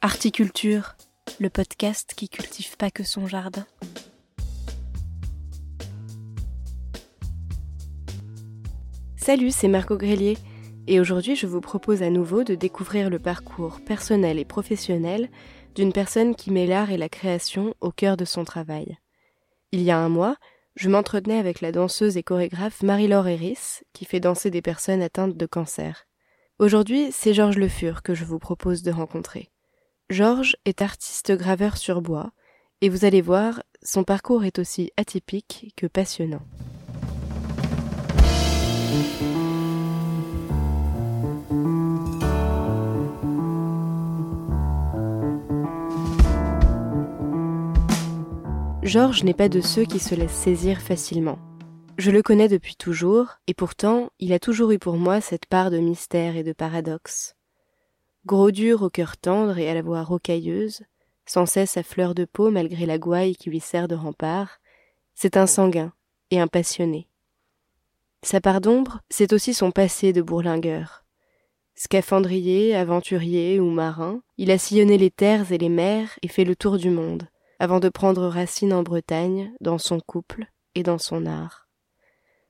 [0.00, 0.94] Articulture,
[1.40, 3.66] le podcast qui cultive pas que son jardin.
[9.16, 10.38] Salut, c'est Marco Grélier
[10.86, 15.28] et aujourd'hui je vous propose à nouveau de découvrir le parcours personnel et professionnel
[15.74, 18.98] d'une personne qui met l'art et la création au cœur de son travail.
[19.72, 20.36] Il y a un mois,
[20.76, 25.36] je m'entretenais avec la danseuse et chorégraphe Marie-Laure Eris, qui fait danser des personnes atteintes
[25.36, 26.06] de cancer.
[26.60, 29.50] Aujourd'hui, c'est Georges Le Fur que je vous propose de rencontrer.
[30.10, 32.30] Georges est artiste graveur sur bois,
[32.80, 36.40] et vous allez voir, son parcours est aussi atypique que passionnant.
[48.82, 51.38] Georges n'est pas de ceux qui se laissent saisir facilement.
[51.98, 55.70] Je le connais depuis toujours, et pourtant il a toujours eu pour moi cette part
[55.70, 57.37] de mystère et de paradoxe.
[58.28, 60.82] Gros dur au cœur tendre et à la voix rocailleuse,
[61.24, 64.60] sans cesse à fleur de peau malgré la gouaille qui lui sert de rempart,
[65.14, 65.94] c'est un sanguin
[66.30, 67.08] et un passionné.
[68.22, 71.06] Sa part d'ombre, c'est aussi son passé de bourlingueur.
[71.74, 76.54] Scaphandrier, aventurier ou marin, il a sillonné les terres et les mers et fait le
[76.54, 81.24] tour du monde avant de prendre racine en Bretagne, dans son couple et dans son
[81.24, 81.66] art.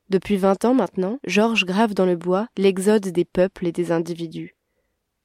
[0.08, 4.57] Depuis vingt ans maintenant, Georges grave dans le bois l'exode des peuples et des individus.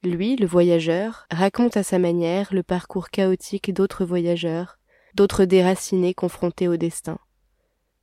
[0.04, 4.78] Lui, le voyageur, raconte à sa manière le parcours chaotique d'autres voyageurs,
[5.14, 7.18] d'autres déracinés confrontés au destin.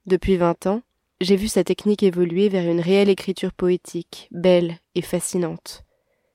[0.08, 0.82] Depuis vingt ans,
[1.20, 5.84] j'ai vu sa technique évoluer vers une réelle écriture poétique, belle et fascinante.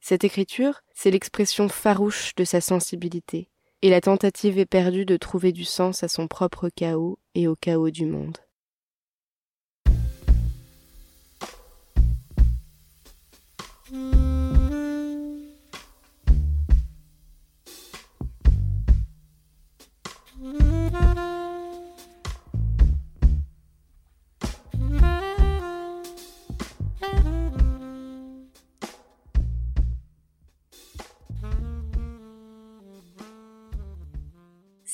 [0.01, 3.51] Cette écriture, c'est l'expression farouche de sa sensibilité,
[3.83, 7.57] et la tentative est perdue de trouver du sens à son propre chaos et au
[7.57, 8.39] chaos du monde.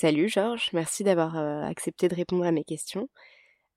[0.02, 3.08] Salut Georges, merci d'avoir accepté de répondre à mes questions.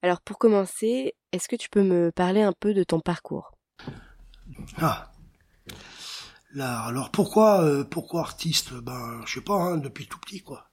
[0.02, 3.52] Alors pour commencer, est-ce que tu peux me parler un peu de ton parcours?
[4.78, 5.12] Ah.
[6.56, 8.74] Là, alors pourquoi pourquoi artiste?
[8.74, 10.72] Ben je sais pas, hein, depuis tout petit quoi.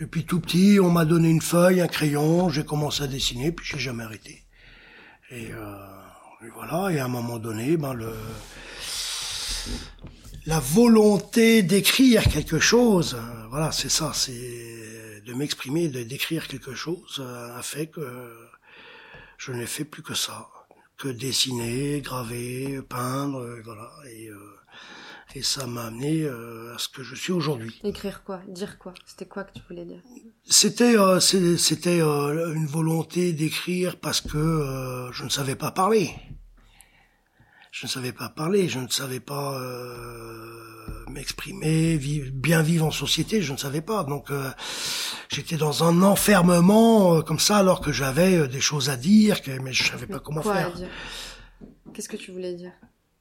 [0.00, 3.64] Depuis tout petit, on m'a donné une feuille, un crayon, j'ai commencé à dessiner, puis
[3.64, 4.48] j'ai jamais arrêté.
[5.30, 8.12] Et, et, voilà, et à un moment donné, ben le
[10.46, 16.74] la volonté d'écrire quelque chose, euh, voilà, c'est ça, c'est de m'exprimer, de d'écrire quelque
[16.74, 18.06] chose, euh, a fait que
[19.38, 20.48] je n'ai fait plus que ça,
[20.96, 24.30] que dessiner, graver, peindre, euh, voilà, et,
[25.34, 27.78] et ça m'a amené à ce que je suis aujourd'hui.
[27.82, 28.40] Écrire quoi?
[28.46, 28.94] Dire quoi?
[29.04, 30.00] C'était quoi que tu voulais dire?
[30.48, 36.14] C'était c'était une volonté d'écrire parce que je ne savais pas parler
[37.76, 41.98] je ne savais pas parler, je ne savais pas euh, m'exprimer,
[42.32, 44.02] bien vivre en société, je ne savais pas.
[44.04, 44.48] Donc euh,
[45.30, 49.74] j'étais dans un enfermement euh, comme ça alors que j'avais des choses à dire, mais
[49.74, 50.72] je savais pas comment faire.
[51.92, 52.72] Qu'est-ce que tu voulais dire?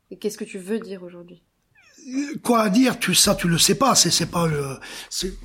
[0.10, 1.44] Et qu'est-ce que tu veux dire aujourd'hui?
[2.42, 2.98] Quoi à dire?
[2.98, 3.94] Tu ça, tu le sais pas.
[3.94, 4.78] C'est c'est pas le.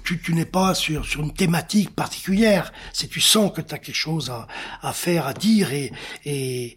[0.05, 2.73] Tu, tu n'es pas sur sur une thématique particulière.
[2.93, 4.47] C'est tu sens que tu as quelque chose à
[4.83, 5.91] à faire, à dire et
[6.25, 6.77] et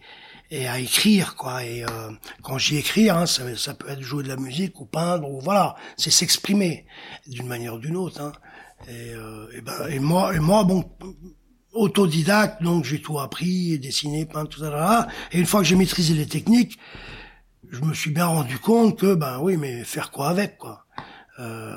[0.54, 2.12] et à écrire quoi et euh,
[2.44, 5.42] quand j'y écris hein, ça, ça, peut être jouer de la musique ou peindre ou
[5.42, 6.86] voilà c'est s'exprimer
[7.26, 8.32] d'une manière ou d'une autre hein.
[8.88, 10.86] et, euh, et, ben et moi et moi bon
[11.74, 15.76] autodidacte donc j'ai tout appris dessiné peindre tout ça là, et une fois que j'ai
[15.76, 16.78] maîtrisé les techniques
[17.72, 20.86] je me suis bien rendu compte que ben oui mais faire quoi avec quoi
[21.40, 21.76] euh,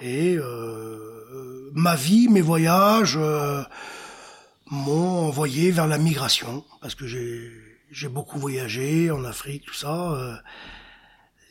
[0.00, 3.62] et euh, ma vie mes voyages euh,
[4.68, 7.63] m'ont envoyé vers la migration parce que j'ai
[7.94, 10.12] j'ai beaucoup voyagé en Afrique, tout ça.
[10.12, 10.34] Euh,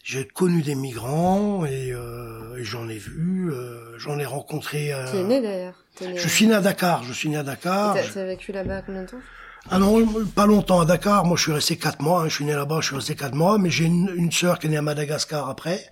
[0.03, 4.93] j'ai connu des migrants et, euh, j'en ai vu, euh, j'en ai rencontré.
[4.93, 5.75] Euh, tu es né d'ailleurs.
[6.01, 7.03] Je suis né à Dakar.
[7.03, 7.95] Je suis né à Dakar.
[8.11, 9.21] Tu as vécu là-bas combien de temps?
[9.69, 11.23] Ah non, pas longtemps à Dakar.
[11.23, 12.23] Moi, je suis resté quatre mois.
[12.23, 12.27] Hein.
[12.27, 13.57] Je suis né là-bas, je suis resté quatre mois.
[13.57, 15.85] Mais j'ai une, une sœur qui est née à Madagascar après,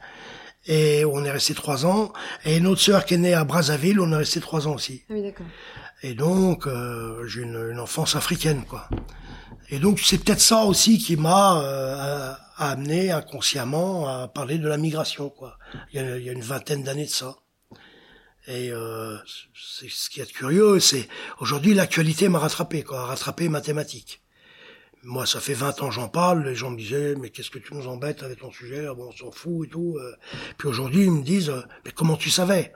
[0.65, 2.11] et on est resté trois ans.
[2.43, 5.03] Et une autre sœur qui est née à Brazzaville, on est resté trois ans aussi.
[5.09, 5.45] Ah oui, d'accord.
[6.03, 8.89] Et donc, euh, j'ai une, une enfance africaine, quoi.
[9.71, 14.77] Et donc c'est peut-être ça aussi qui m'a euh, amené inconsciemment à parler de la
[14.77, 15.29] migration.
[15.29, 15.57] Quoi.
[15.94, 17.38] Il, y a, une vingtaine d'années de ça.
[18.47, 19.18] Et euh,
[19.56, 21.07] c'est ce qui est curieux, c'est
[21.39, 24.21] aujourd'hui l'actualité m'a rattrapé, quoi, a rattrapé mathématiques.
[25.03, 27.74] Moi, ça fait 20 ans j'en parle, les gens me disaient, mais qu'est-ce que tu
[27.74, 29.97] nous embêtes avec ton sujet, bon, on s'en fout et tout.
[30.00, 30.15] euh.
[30.57, 31.53] Puis aujourd'hui, ils me disent,
[31.85, 32.74] mais comment tu savais?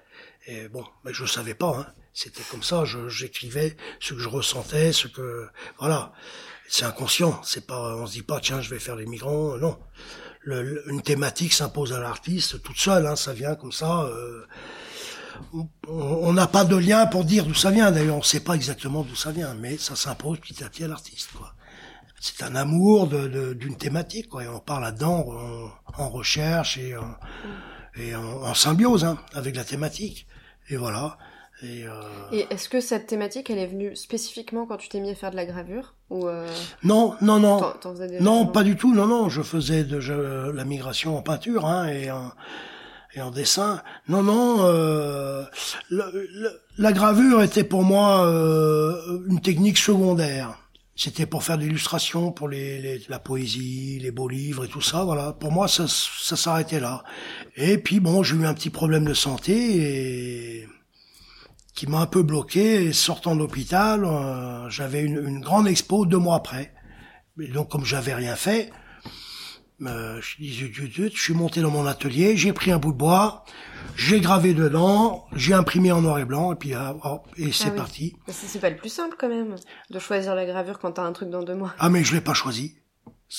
[0.47, 2.04] Et bon, mais je savais pas, hein.
[2.15, 5.47] C'était comme ça, je- j'écrivais ce que je ressentais, ce que...
[5.79, 6.13] Voilà.
[6.67, 9.77] C'est inconscient, c'est pas, on se dit pas, tiens, je vais faire les migrants, non.
[10.41, 14.03] Le- une thématique s'impose à l'artiste toute seule, hein, ça vient comme ça.
[14.05, 14.45] euh,
[15.87, 17.91] on- n'a pas de lien pour dire d'où ça vient.
[17.91, 20.83] D'ailleurs, on ne sait pas exactement d'où ça vient, mais ça s'impose petit à petit
[20.85, 21.29] à l'artiste.
[22.21, 24.43] C'est un amour de- de- d'une thématique, quoi.
[24.43, 25.25] Et on part là-dedans
[25.97, 27.15] en recherche et, en,
[27.97, 30.25] et en, en symbiose hein, avec la thématique.
[30.69, 31.17] Et voilà.
[31.63, 31.91] Et, euh,
[32.33, 35.31] Et est-ce que cette thématique, elle est venue spécifiquement quand tu t'es mis à faire
[35.31, 36.47] de la gravure Ou euh,
[36.83, 37.59] non, non, non.
[37.59, 38.93] t'en- t'en faisais déjà Non, pas du tout.
[38.93, 42.31] Non, non, je faisais de je- la migration en peinture hein, et, en,
[43.15, 43.81] et en dessin.
[44.09, 44.57] Non, non.
[44.65, 45.43] euh,
[45.89, 50.57] le- le- la gravure était pour moi euh, une technique secondaire.
[50.97, 54.81] C'était pour faire de l'illustration, pour les, les- la poésie, les beaux livres et tout
[54.81, 55.03] ça.
[55.05, 55.31] Voilà.
[55.33, 57.03] Pour moi, ça, ça s'arrêtait là.
[57.55, 59.53] Et puis bon, j'ai eu un petit problème de santé
[60.61, 60.67] et
[61.75, 62.85] qui m'a un peu bloqué.
[62.85, 66.73] Et sortant de l'hôpital, euh, j'avais une, une grande expo deux mois après.
[67.39, 68.71] Et donc, comme j'avais rien fait,
[69.81, 73.43] euh, je, dis, je suis monté dans mon atelier, j'ai pris un bout de bois,
[73.97, 77.65] j'ai gravé dedans, j'ai imprimé en noir et blanc, et puis euh, hop, et c'est
[77.67, 77.75] Ah oui.
[77.77, 78.15] parti.
[78.25, 79.55] Mais c'est pas le plus simple quand même,
[79.89, 81.73] de choisir la gravure quand t'as un truc dans deux mois.
[81.77, 82.77] Ah, mais je l'ai pas choisi.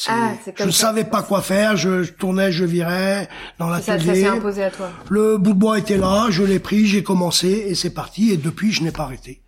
[0.09, 0.87] Ah, je ne ça.
[0.89, 3.29] savais pas quoi faire, je, je tournais, je virais
[3.59, 4.23] dans Ça, ça l'atelier.
[4.23, 4.91] s'est imposé à toi.
[5.09, 8.37] Le bout de bois était là, je l'ai pris, j'ai commencé, et c'est parti, et
[8.37, 9.41] depuis, je n'ai pas arrêté.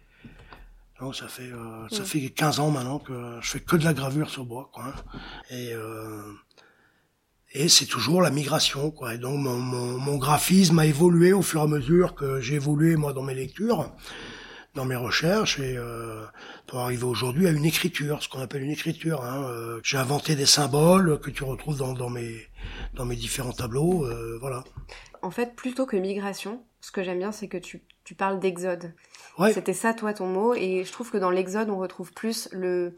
[1.00, 2.06] Donc, ça fait, euh, ça Mm.
[2.06, 4.94] fait 15 ans maintenant que je fais que de la gravure sur bois, quoi.
[5.50, 6.22] Et, euh,
[7.52, 9.14] et c'est toujours la migration, quoi.
[9.14, 12.54] Et donc, mon, mon, mon graphisme a évolué au fur et à mesure que j'ai
[12.54, 13.92] évolué, moi, dans mes lectures,
[14.78, 16.24] dans mes recherches, et euh,
[16.68, 19.24] pour arriver aujourd'hui à une écriture, ce qu'on appelle une écriture.
[19.24, 19.42] Hein.
[19.48, 22.46] Euh, j'ai inventé des symboles que tu retrouves dans, mes
[22.94, 24.62] dans mes différents tableaux, euh, voilà.
[25.20, 28.94] En fait, plutôt que migration, ce que j'aime bien, c'est que tu parles d'exode.
[29.38, 29.52] Ouais.
[29.52, 30.54] C'était ça, toi, ton mot.
[30.54, 32.94] Et je trouve que dans l'exode, on retrouve plus le,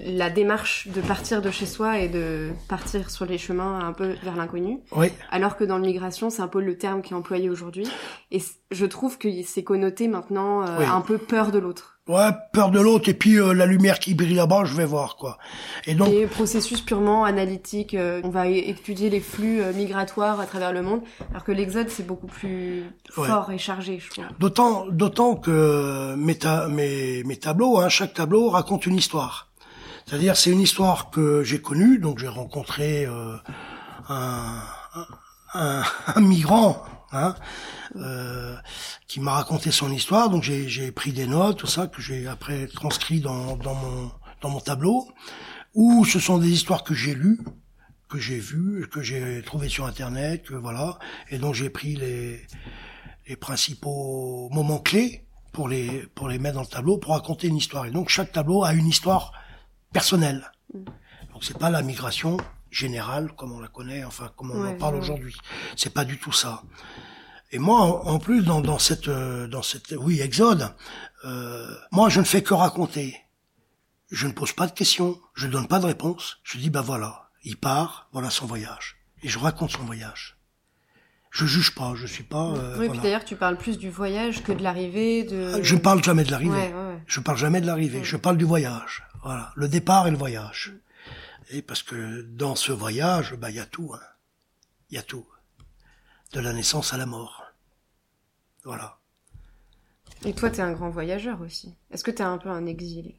[0.00, 4.14] la démarche de partir de chez soi et de partir sur les chemins un peu
[4.22, 4.80] vers l'inconnu.
[4.94, 7.88] Oui, Alors que dans le migration, c'est un peu le terme qui est employé aujourd'hui.
[8.30, 8.40] Et
[8.70, 11.91] je trouve que c'est connoté maintenant euh, un peu peur de l'autre.
[12.08, 15.16] Ouais, peur de l'autre et puis euh, la lumière qui brille là-bas, je vais voir
[15.16, 15.38] quoi.
[15.86, 20.46] Et donc, Et processus purement analytique, euh, on va étudier les flux euh, migratoires à
[20.46, 22.84] travers le monde, alors que l'exode c'est beaucoup plus
[23.16, 23.28] Ouais.
[23.28, 24.24] fort et chargé, je trouve.
[24.38, 29.48] d'autant, d'autant que mes, ta- mes, mes tableaux, hein, chaque tableau raconte une histoire.
[30.06, 33.36] C'est-à-dire, c'est une histoire que j'ai connue, donc j'ai rencontré euh,
[34.08, 34.54] un,
[35.54, 35.82] un,
[36.16, 36.82] un migrant.
[37.14, 37.34] Hein,
[37.96, 38.56] euh,
[39.06, 42.66] qui m'a raconté son histoire, donc j'ai pris des notes, tout ça que j'ai après
[42.68, 44.10] transcrit dans, dans mon
[44.40, 45.06] dans mon tableau,
[45.74, 47.38] où ce sont des histoires que j'ai lues,
[48.08, 50.98] que j'ai vues, que j'ai trouvées sur internet, que voilà,
[51.28, 52.46] et donc j'ai pris les
[53.28, 57.58] les principaux moments clés pour les pour les mettre dans le tableau pour raconter une
[57.58, 57.84] histoire.
[57.84, 59.32] Et donc chaque tableau a une histoire
[59.92, 60.50] personnelle.
[60.72, 62.38] Donc c'est pas la migration
[62.72, 65.00] générale comme on la connaît, enfin comme on Ouais, en parle ouais.
[65.00, 65.36] aujourd'hui.
[65.76, 66.62] C'est pas du tout ça.
[67.52, 70.74] Et moi, en, plus, dans, dans cette, euh, dans cette, oui, exode,
[71.26, 73.16] euh, moi, je ne fais que raconter.
[74.10, 76.38] Je ne pose pas de questions, je ne donne pas de réponse.
[76.44, 80.36] Je dis, bah voilà, il part, voilà son voyage, et je raconte son voyage.
[81.30, 82.50] Je juge pas, je suis pas.
[82.56, 85.62] euh, oui, puis d'ailleurs tu parles plus du voyage que de l'arrivée, de...
[85.62, 86.52] Je ne parle jamais de l'arrivée.
[86.54, 86.98] Ouais.
[87.06, 88.00] Je parle jamais de l'arrivée.
[88.00, 88.04] Mm.
[88.04, 89.02] Je parle du voyage.
[89.22, 90.74] Voilà, le départ et le voyage.
[91.50, 93.92] Et parce que dans ce voyage, bah il y a tout.
[93.94, 94.00] hein.
[94.90, 95.26] Il y a tout,
[96.32, 97.42] de la naissance à la mort.
[98.64, 98.98] Voilà.
[100.24, 101.74] Et toi t'es un grand voyageur aussi.
[101.90, 103.18] Est-ce que t'es un peu un exilé?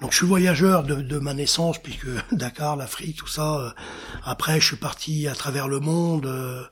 [0.00, 3.58] Donc je suis voyageur de, de ma naissance, puisque Dakar, l'Afrique, tout ça.
[3.58, 3.70] euh,
[4.24, 6.62] après, je suis parti à travers le monde euh,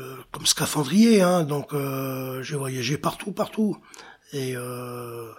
[0.00, 3.78] euh, comme scaphandrier, hein, donc euh, j'ai voyagé partout, partout,
[4.32, 5.32] et euh,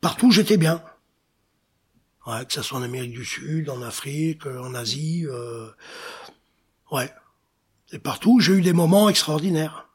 [0.00, 0.82] partout j'étais bien.
[2.26, 5.68] Ouais, que ça soit en Amérique du Sud, en Afrique, euh, en Asie, euh,
[6.90, 7.10] ouais.
[7.92, 9.88] Et partout, j'ai eu des moments extraordinaires.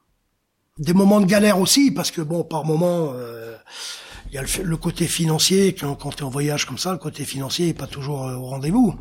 [0.77, 3.57] Des moments de galère aussi, parce que bon, par moments, euh,
[4.27, 6.93] il y a le, le côté financier, quand, quand tu es en voyage comme ça,
[6.93, 8.97] le côté financier est pas toujours euh, au rendez-vous.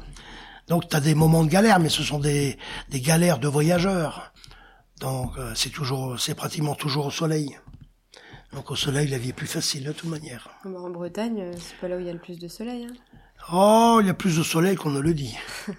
[0.66, 2.58] Donc tu as des moments de galère, mais ce sont des,
[2.88, 4.32] des galères de voyageurs.
[5.00, 7.56] Donc euh, c'est toujours, c'est pratiquement toujours au soleil.
[8.52, 10.48] Donc au soleil, la vie est plus facile de toute manière.
[10.64, 12.84] En Bretagne, c'est pas là où il y a le plus de soleil.
[12.84, 12.94] Hein.
[13.52, 15.36] Oh, il y a plus de soleil qu'on ne le dit.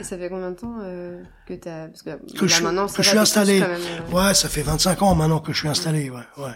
[0.00, 3.02] Et ça fait combien de temps euh, que t'as parce que, que je, maintenant, que
[3.02, 3.60] je suis installé.
[3.60, 4.10] Même, euh...
[4.12, 6.08] Ouais, ça fait 25 ans maintenant que je suis installé.
[6.08, 6.54] Ouais, ouais.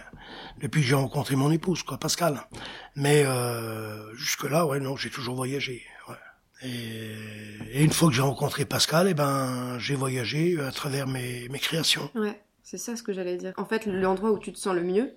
[0.61, 2.41] Depuis que j'ai rencontré mon épouse, quoi, Pascal.
[2.95, 5.83] Mais euh, jusque là, ouais, non, j'ai toujours voyagé.
[6.09, 6.15] Ouais.
[6.63, 11.47] Et, et, une fois que j'ai rencontré Pascal, eh ben, j'ai voyagé à travers mes,
[11.49, 12.09] mes créations.
[12.15, 13.53] Ouais, c'est ça ce que j'allais dire.
[13.57, 15.13] En fait, l'endroit où tu te sens le mieux,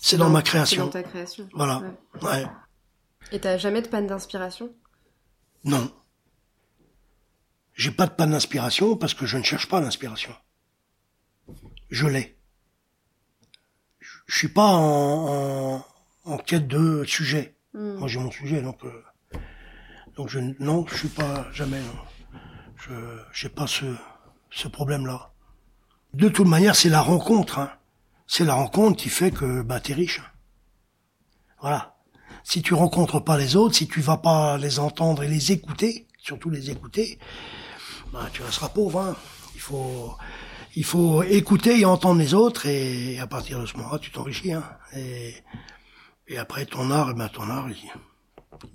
[0.00, 0.84] c'est dans, dans, ma création.
[0.84, 1.48] dans ta création.
[1.54, 1.82] Voilà.
[2.22, 2.28] Ouais.
[2.28, 2.46] ouais.
[3.32, 4.74] Et t'as jamais de panne d'inspiration?
[5.64, 5.92] Non.
[7.74, 10.34] J'ai pas de panne d'inspiration parce que je ne cherche pas l'inspiration.
[11.90, 12.38] Je l'ai.
[14.26, 15.86] Je suis pas en, en,
[16.24, 17.56] en, quête de sujet.
[17.74, 17.94] Mm.
[17.94, 19.02] Moi j'ai mon sujet donc euh,
[20.16, 22.40] donc je non je suis pas jamais non.
[22.76, 22.92] je
[23.32, 23.86] j'ai pas ce
[24.50, 25.32] ce problème là.
[26.14, 27.72] De toute manière c'est la rencontre hein.
[28.26, 30.20] C'est la rencontre qui fait que bah t'es riche.
[31.60, 31.97] Voilà.
[32.48, 36.06] Si tu rencontres pas les autres, si tu vas pas les entendre et les écouter,
[36.16, 37.18] surtout les écouter,
[38.10, 39.00] bah tu resteras pauvre.
[39.00, 39.16] Hein.
[39.54, 40.14] Il faut
[40.74, 44.54] il faut écouter et entendre les autres et à partir de ce moment-là, tu t'enrichis.
[44.54, 44.64] Hein.
[44.96, 45.34] Et,
[46.38, 47.68] après ton art, ben ton art,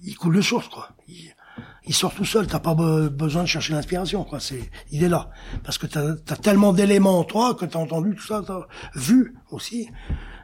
[0.03, 0.89] il, coule de source quoi.
[1.08, 1.34] Il,
[1.88, 2.46] il sort tout seul.
[2.46, 4.39] T'as pas besoin de chercher l'inspiration quoi.
[4.39, 5.32] C'est il est là
[5.63, 9.36] parce que t'as as tellement d'éléments en toi que t'as entendu tout ça, t'as vu
[9.50, 9.89] aussi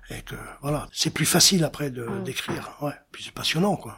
[0.09, 2.71] et que voilà, c'est plus facile après de d'écrire.
[2.81, 3.97] Ouais, puis c'est passionnant quoi.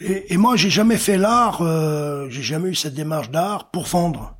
[0.00, 3.84] Et, et moi, j'ai jamais fait l'art, euh, j'ai jamais eu cette démarche d'art pour
[3.84, 4.36] vendre.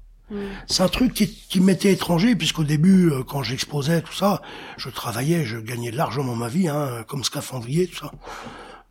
[0.66, 4.40] C'est un truc qui, qui m'était étranger, puisqu'au début, euh, quand j'exposais tout ça,
[4.78, 8.10] je travaillais, je gagnais largement ma vie, hein, comme scaphandrier, tout ça.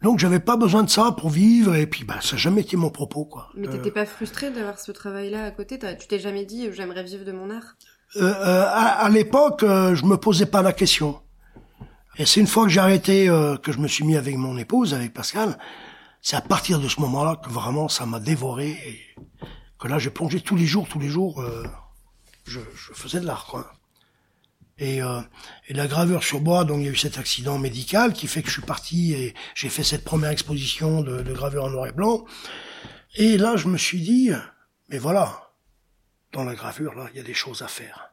[0.03, 2.77] Donc j'avais pas besoin de ça pour vivre, et puis bah ça n'a jamais été
[2.77, 3.49] mon propos, quoi.
[3.55, 3.93] Mais t'étais euh...
[3.93, 7.49] pas frustré d'avoir ce travail-là à côté Tu t'es jamais dit, j'aimerais vivre de mon
[7.49, 7.75] art?
[8.17, 8.31] Euh,
[8.67, 11.19] À, à l'époque, euh, je me posais pas la question.
[12.17, 14.57] Et c'est une fois que j'ai arrêté, euh, que je me suis mis avec mon
[14.57, 15.57] épouse, avec Pascal,
[16.21, 18.99] c'est à partir de ce moment-là que vraiment ça m'a dévoré et
[19.79, 21.63] que là j'ai plongé tous les jours, tous les jours, euh,
[22.45, 22.59] je,
[22.93, 23.75] faisais de l'art.
[24.77, 25.21] Et, euh,
[25.69, 28.49] la gravure sur bois, donc il y a eu cet accident médical qui fait que
[28.49, 31.91] je suis parti et j'ai fait cette première exposition de, de gravure en noir et
[31.91, 32.25] blanc.
[33.15, 34.31] Et là je me suis dit,
[34.89, 35.53] mais voilà,
[36.33, 38.10] dans la gravure là, il y a des choses à faire.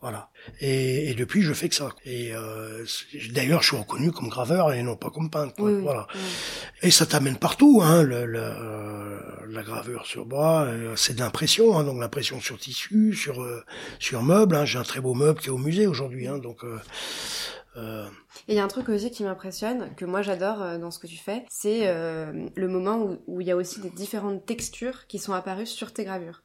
[0.00, 0.30] Voilà.
[0.60, 1.90] Et, et, depuis, je fais que ça.
[2.06, 2.86] Et euh,
[3.34, 5.54] d'ailleurs, je suis reconnu comme graveur et non pas comme peintre.
[5.58, 6.06] Oui, voilà.
[6.14, 6.20] Oui.
[6.82, 10.62] Et ça t'amène partout, hein, le, le, euh, la gravure sur bois.
[10.62, 13.62] Euh, c'est de l'impression, hein, donc l'impression sur tissu, sur euh,
[13.98, 14.56] sur meuble.
[14.56, 14.64] Hein.
[14.64, 16.64] J'ai un très beau meuble qui est au musée aujourd'hui, hein, donc.
[16.64, 18.06] Euh,
[18.48, 21.06] et il y a un truc aussi qui m'impressionne, que moi j'adore dans ce que
[21.06, 25.18] tu fais, c'est le moment où, où il y a aussi des différentes textures qui
[25.18, 26.42] sont apparues sur tes gravures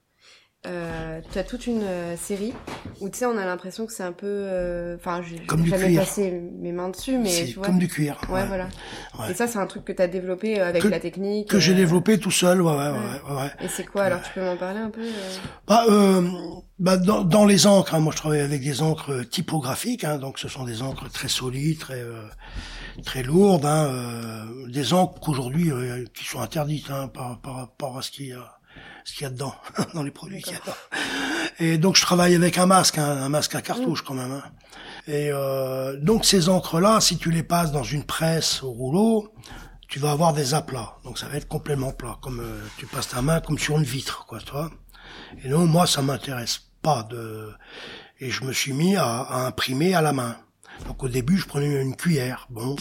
[0.68, 2.54] euh, tu as toute une euh, série
[3.00, 6.00] où tu sais on a l'impression que c'est un peu enfin euh, j'ai jamais cuir.
[6.00, 8.48] passé mes mains dessus mais tu vois comme du cuir ouais, ouais.
[8.48, 8.68] voilà
[9.20, 9.32] ouais.
[9.32, 11.76] et ça c'est un truc que tu as développé avec que, la technique que j'ai
[11.76, 13.52] développé tout seul ouais ouais ouais, ouais.
[13.62, 15.04] et c'est quoi alors tu peux m'en parler un peu
[15.68, 15.86] bah,
[16.80, 20.40] bah dans, dans, les encres hein, moi je travaille avec des encres typographiques hein, donc
[20.40, 22.04] ce sont des encres très solides très
[23.04, 25.70] très lourdes hein, des encres qu'aujourd'hui
[26.14, 28.55] qui sont interdites hein, par, par rapport à ce qu'il y a
[29.06, 29.56] ce qu'il y a dedans,
[29.94, 30.78] dans les produits qu'il y a dedans.
[31.60, 34.32] Et donc je travaille avec un masque, hein, un masque à cartouche quand même.
[34.32, 34.44] Hein.
[35.08, 39.32] Et euh, donc ces encres-là, si tu les passes dans une presse au rouleau,
[39.88, 40.98] tu vas avoir des aplats.
[41.04, 43.84] Donc ça va être complètement plat, comme euh, tu passes ta main comme sur une
[43.84, 44.72] vitre, quoi, tu vois.
[45.44, 47.54] Et non, moi ça m'intéresse pas de.
[48.20, 50.36] Et je me suis mis à, à imprimer à la main.
[50.88, 52.48] Donc au début, je prenais une cuillère.
[52.50, 52.76] Bon,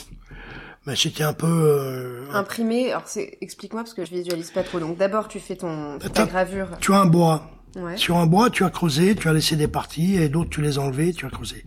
[0.87, 2.91] mais c'était un peu euh, imprimé.
[2.91, 4.81] Alors c'est explique-moi parce que je visualise pas trop.
[4.81, 6.69] Donc d'abord tu fais ton ta gravure.
[6.81, 7.51] Tu as un bois.
[7.77, 7.97] Ouais.
[7.97, 10.79] Sur un bois, tu as creusé, tu as laissé des parties et d'autres tu les
[10.79, 11.65] as enlevées, tu as creusé.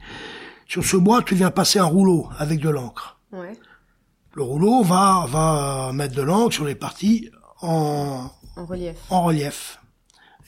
[0.66, 3.20] Sur ce bois, tu viens passer un rouleau avec de l'encre.
[3.34, 3.54] Ouais.
[4.34, 7.30] Le rouleau va va mettre de l'encre sur les parties
[7.62, 8.96] en en relief.
[9.10, 9.80] En relief.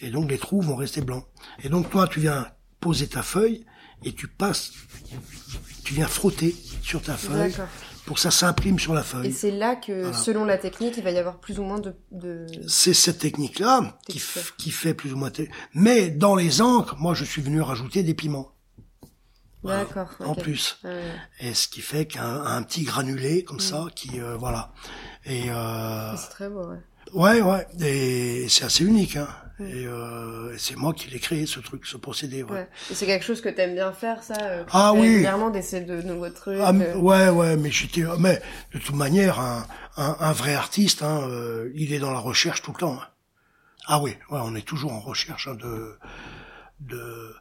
[0.02, 1.26] Et donc les trous vont rester blancs.
[1.64, 2.48] Et donc toi, tu viens
[2.80, 3.66] poser ta feuille
[4.04, 4.72] et tu passes,
[5.84, 7.54] tu viens frotter sur ta feuille
[8.10, 9.28] pour que ça s'imprime sur la feuille.
[9.28, 10.18] Et c'est là que, voilà.
[10.18, 11.94] selon la technique, il va y avoir plus ou moins de...
[12.10, 12.48] de...
[12.68, 14.20] C'est cette technique-là qui,
[14.58, 15.30] qui, fait plus ou moins...
[15.76, 18.56] Mais dans les encres, moi, je suis venu rajouter des piments.
[19.62, 20.08] Voilà, D'accord.
[20.22, 20.42] En okay.
[20.42, 20.80] plus.
[20.84, 21.04] Ouais.
[21.40, 23.60] Et ce qui fait qu'un un petit granulé comme mmh.
[23.60, 24.20] ça, qui...
[24.20, 24.74] Euh, voilà.
[25.26, 25.52] Et...
[25.52, 26.18] Euh...
[26.18, 26.80] C'est très beau, ouais.
[27.14, 27.68] Ouais, ouais.
[27.80, 29.28] Et c'est assez unique, hein.
[29.62, 32.44] Et euh, c'est moi qui l'ai créé, ce truc, ce procédé.
[32.44, 32.52] Ouais.
[32.52, 32.70] ouais.
[32.90, 35.26] Et c'est quelque chose que t'aimes bien faire, ça euh, Ah oui.
[35.52, 36.60] D'essayer de nouveaux trucs.
[36.62, 36.96] Ah, euh...
[36.96, 38.42] Ouais, ouais, mais j'étais, mais
[38.74, 39.66] de toute manière, un,
[39.98, 43.00] un, un vrai artiste, hein, euh, il est dans la recherche tout le temps.
[43.02, 43.08] Hein.
[43.88, 45.98] Ah oui, ouais, on est toujours en recherche hein, de,
[46.82, 47.36] de,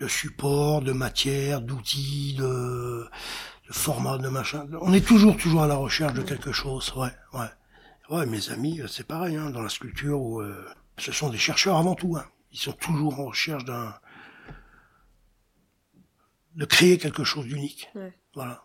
[0.00, 3.06] de support, de matière, d'outils, de,
[3.68, 4.66] de format, de machin.
[4.80, 6.92] On est toujours, toujours à la recherche de quelque chose.
[6.96, 7.46] Ouais, ouais.
[8.08, 10.42] Ouais, mes amis, c'est pareil, hein, dans la sculpture où
[11.00, 12.16] Ce sont des chercheurs avant tout.
[12.16, 12.26] Hein.
[12.52, 13.94] Ils sont toujours en recherche d'un
[16.56, 17.90] de créer quelque chose d'unique.
[18.34, 18.64] Voilà.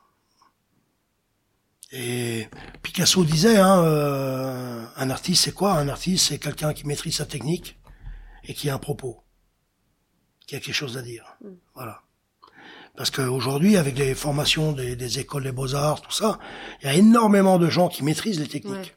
[1.91, 2.49] Et
[2.81, 5.73] Picasso disait, hein, euh, un artiste c'est quoi?
[5.73, 7.79] Un artiste c'est quelqu'un qui maîtrise sa technique
[8.43, 9.23] et qui a un propos,
[10.47, 11.37] qui a quelque chose à dire.
[11.41, 11.49] Mm.
[11.75, 12.01] Voilà.
[12.97, 16.39] Parce qu'aujourd'hui, avec les formations des, écoles des beaux-arts, tout ça,
[16.81, 18.95] il y a énormément de gens qui maîtrisent les techniques.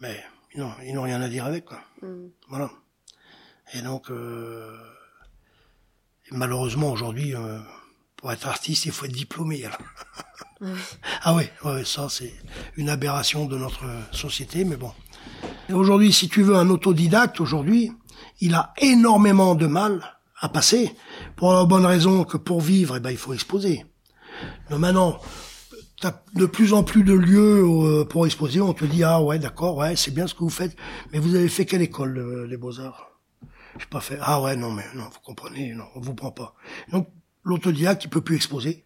[0.00, 1.64] Mais ils n'ont rien à dire avec.
[1.64, 1.80] Quoi.
[2.02, 2.28] Mm.
[2.48, 2.70] Voilà.
[3.74, 4.76] Et donc, euh,
[6.30, 7.58] malheureusement, aujourd'hui, euh,
[8.16, 9.64] pour être artiste, il faut être diplômé.
[11.22, 12.32] ah oui, ouais, ça c'est
[12.76, 14.92] une aberration de notre société, mais bon.
[15.72, 17.92] Aujourd'hui, si tu veux un autodidacte, aujourd'hui,
[18.40, 20.94] il a énormément de mal à passer,
[21.36, 23.84] pour la bonne raison que pour vivre, eh ben, il faut exposer.
[24.68, 25.18] Donc maintenant,
[26.04, 29.38] t'as de plus en plus de lieux euh, pour exposer, on te dit, ah ouais,
[29.38, 30.76] d'accord, ouais, c'est bien ce que vous faites,
[31.10, 33.10] mais vous avez fait quelle école, euh, les beaux-arts?
[33.78, 36.54] J'ai pas fait, ah ouais, non, mais non, vous comprenez, non, on vous prend pas.
[36.92, 37.08] Donc,
[37.42, 38.84] l'autodidacte, il peut plus exposer.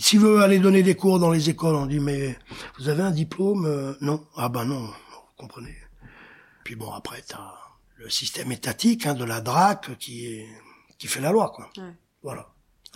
[0.00, 2.36] S'il veut aller donner des cours dans les écoles, on dit mais
[2.78, 4.26] vous avez un diplôme euh, Non.
[4.34, 4.92] Ah ben non, vous
[5.36, 5.76] comprenez.
[6.64, 7.52] Puis bon, après, t'as
[7.96, 10.42] le système étatique hein, de la DRAC qui
[10.96, 11.70] qui fait la loi, quoi.
[12.22, 12.48] Voilà.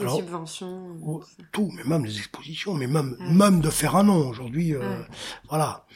[0.05, 0.97] Les subventions.
[1.05, 4.75] Oh, tout, mais même les expositions, mais même même de faire un nom aujourd'hui.
[4.75, 5.03] Euh,
[5.49, 5.87] voilà.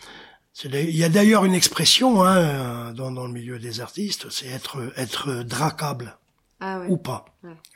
[0.64, 4.92] Il y a d'ailleurs une expression hein, dans, dans le milieu des artistes, c'est être
[4.96, 6.16] être dracable
[6.61, 6.87] ah, ouais.
[6.88, 7.25] ou pas.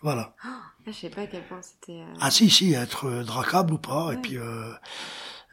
[0.03, 0.35] Voilà.
[0.45, 2.01] Ah, je sais pas à quel point c'était.
[2.01, 4.13] Euh, ah si si, être dracable ou pas.
[4.13, 4.73] Et puis euh,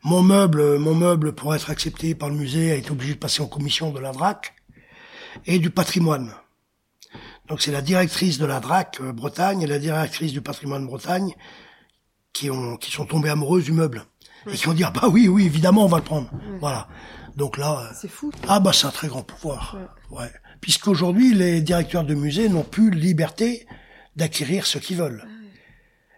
[0.04, 3.42] mon meuble, mon meuble pour être accepté par le musée a été obligé de passer
[3.42, 4.54] en commission de la DRAC
[5.46, 6.32] et du patrimoine.
[7.48, 11.34] Donc c'est la directrice de la DRAC Bretagne et la directrice du patrimoine Bretagne
[12.34, 14.06] qui ont qui sont tombées amoureuses du meuble
[14.52, 16.30] et qui ont dit ah bah oui oui évidemment on va le prendre.
[16.60, 16.88] Voilà.
[17.36, 17.92] Donc là.
[18.00, 18.32] C'est fou.
[18.48, 19.78] Ah bah c'est un très grand pouvoir.
[20.10, 20.32] Ouais.
[20.62, 23.68] Puisqu'aujourd'hui les directeurs de musées n'ont plus liberté
[24.16, 25.24] d'acquérir ce qu'ils veulent.
[25.26, 25.30] Ah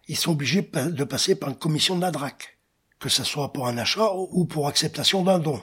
[0.07, 2.57] Ils sont obligés de passer par une commission de la DRAC,
[2.99, 5.61] que ce soit pour un achat ou pour acceptation d'un don.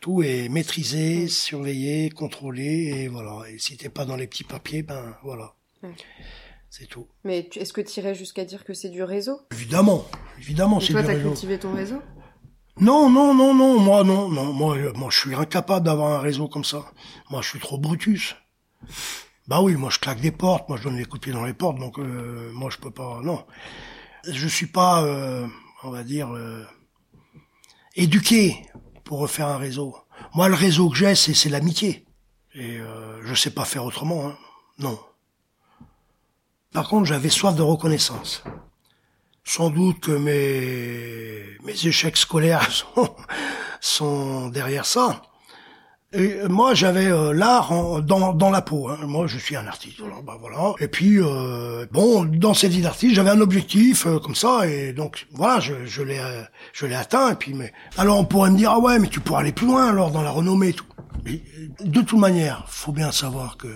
[0.00, 3.48] Tout est maîtrisé, surveillé, contrôlé, et voilà.
[3.48, 5.54] Et si t'es pas dans les petits papiers, ben voilà.
[6.68, 7.06] C'est tout.
[7.24, 9.40] Mais est-ce que tu irais jusqu'à dire que c'est du réseau?
[9.52, 10.04] Évidemment,
[10.38, 11.08] évidemment, c'est du réseau.
[11.08, 12.02] Toi, t'as cultivé ton réseau?
[12.80, 16.48] Non, non, non, non, moi, non, non, moi, moi, je suis incapable d'avoir un réseau
[16.48, 16.84] comme ça.
[17.30, 18.36] Moi, je suis trop brutus.
[19.48, 21.44] Bah oui, moi je claque des portes, moi je donne des coups de pied dans
[21.44, 23.20] les portes, donc euh, moi je peux pas.
[23.24, 23.44] Non,
[24.24, 25.44] je suis pas, euh,
[25.82, 26.64] on va dire, euh,
[27.96, 28.54] éduqué
[29.10, 29.96] pour refaire un réseau.
[30.34, 32.06] Moi, le réseau que j'ai, c'est, l'amitié,
[32.54, 32.78] et
[33.24, 34.28] je sais pas faire autrement.
[34.28, 34.38] Hein.
[34.78, 35.00] Non.
[36.72, 38.44] Par contre, j'avais soif de reconnaissance.
[39.42, 43.16] Sans doute que mes mes échecs scolaires sont,
[43.80, 45.22] sont derrière ça.
[46.12, 48.88] Et moi, j'avais euh, l'art dans, dans la peau.
[48.88, 48.98] Hein.
[49.06, 50.00] Moi, je suis un artiste.
[50.04, 50.74] Alors, bah, voilà.
[50.80, 54.92] Et puis, euh, bon, dans cette vie d'artiste, j'avais un objectif euh, comme ça, et
[54.92, 56.20] donc voilà, je, je l'ai,
[56.72, 57.30] je l'ai atteint.
[57.30, 59.68] Et puis, mais alors, on pourrait me dire, ah ouais, mais tu pourrais aller plus
[59.68, 60.84] loin alors dans la renommée tout.
[61.24, 61.42] Mais,
[61.78, 63.68] de toute manière, faut bien savoir que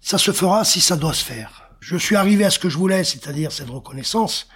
[0.00, 1.70] ça se fera si ça doit se faire.
[1.80, 4.48] Je suis arrivé à ce que je voulais, c'est-à-dire cette reconnaissance.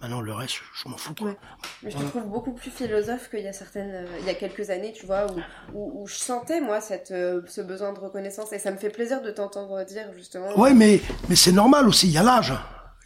[0.00, 1.14] Maintenant, le reste, je m'en fous.
[1.14, 1.34] Quoi.
[1.82, 4.34] Mais je te trouve beaucoup plus philosophe qu'il y a certaines, euh, il y a
[4.34, 5.26] quelques années, tu vois,
[5.74, 8.88] où, où, je sentais moi cette, euh, ce besoin de reconnaissance et ça me fait
[8.88, 10.58] plaisir de t'entendre dire justement.
[10.58, 12.06] Ouais, mais mais c'est normal aussi.
[12.06, 12.54] Il y a l'âge.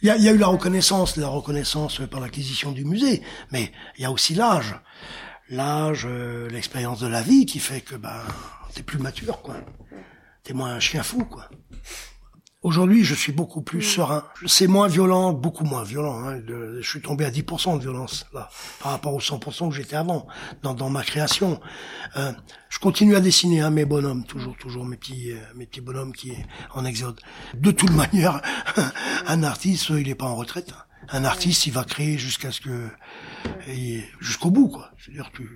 [0.01, 3.21] Il y a, y a, eu la reconnaissance, la reconnaissance par l'acquisition du musée,
[3.51, 4.75] mais il y a aussi l'âge,
[5.49, 8.21] l'âge, euh, l'expérience de la vie qui fait que ben
[8.73, 9.55] t'es plus mature, quoi.
[10.43, 11.49] T'es moins un chien fou, quoi.
[12.65, 14.23] Aujourd'hui, je suis beaucoup plus serein.
[14.47, 16.25] C'est moins violent, beaucoup moins violent.
[16.25, 16.41] Hein.
[16.47, 18.49] je suis tombé à 10% de violence là,
[18.81, 20.25] par rapport aux 100% que j'étais avant
[20.63, 21.59] dans, dans ma création.
[22.17, 22.31] Euh,
[22.69, 26.11] je continue à dessiner hein, mes bonhommes, toujours, toujours mes petits, euh, mes petits bonhommes
[26.11, 27.21] qui est en exode.
[27.53, 28.41] De toute manière,
[29.27, 30.73] un artiste, il n'est pas en retraite.
[31.09, 32.89] Un artiste, il va créer jusqu'à ce que
[34.19, 34.89] jusqu'au bout, quoi.
[34.97, 35.47] C'est-à-dire tu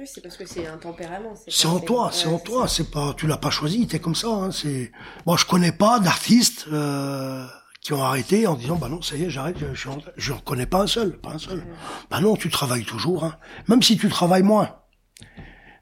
[0.00, 1.34] oui, c'est parce que c'est un tempérament.
[1.46, 2.66] C'est en toi, c'est en toi.
[2.66, 4.28] C'est pas, tu l'as pas choisi, t'es comme ça.
[4.28, 4.92] Hein, c'est,
[5.26, 7.46] moi, je connais pas d'artistes euh,
[7.82, 9.58] qui ont arrêté en disant, bah non, ça y est, j'arrête.
[9.74, 11.62] Je, je, reconnais pas un seul, pas un seul.
[12.10, 13.36] Bah non, tu travailles toujours, hein,
[13.68, 14.74] même si tu travailles moins,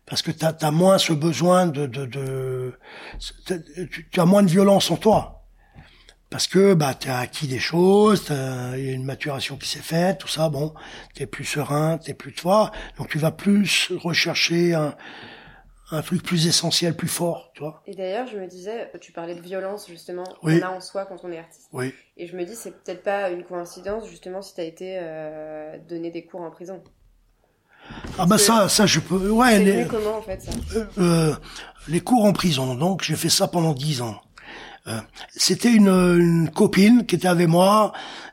[0.05, 2.79] parce que t'as as moins ce besoin de, de, de
[4.11, 5.38] tu as moins de violence en toi
[6.31, 9.79] parce que bah tu as acquis des choses, il y a une maturation qui s'est
[9.79, 10.75] faite, tout ça, bon,
[11.15, 14.95] t'es plus serein, t'es plus toi, donc tu vas plus rechercher un,
[15.91, 17.83] un truc plus essentiel, plus fort, tu vois.
[17.87, 21.25] Et d'ailleurs, je me disais, tu parlais de violence justement, qu'on a en soi quand
[21.25, 21.69] on est artiste.
[21.73, 21.95] Oui.
[22.17, 25.79] Et je me dis, c'est peut-être pas une coïncidence justement si tu as été euh,
[25.89, 26.83] donné des cours en prison.
[28.19, 29.31] Ah bah ça, ça je peux.
[29.31, 29.59] Ouais.
[29.61, 30.51] Les, comment en fait ça?
[30.77, 31.35] Euh, euh,
[31.89, 32.75] les cours en prison.
[32.75, 34.21] Donc j'ai fait ça pendant dix ans.
[35.31, 37.93] C'était une, une copine qui était avec moi